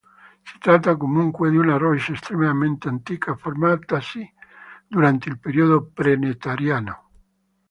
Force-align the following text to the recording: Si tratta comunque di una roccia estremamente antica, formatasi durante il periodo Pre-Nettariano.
Si 0.41 0.57
tratta 0.57 0.97
comunque 0.97 1.51
di 1.51 1.57
una 1.57 1.77
roccia 1.77 2.13
estremamente 2.13 2.87
antica, 2.87 3.35
formatasi 3.35 4.27
durante 4.87 5.29
il 5.29 5.37
periodo 5.37 5.91
Pre-Nettariano. 5.93 7.09